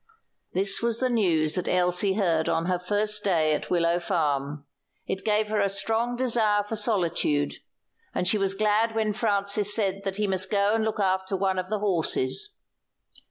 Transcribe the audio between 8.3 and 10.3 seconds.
was glad when Francis said that he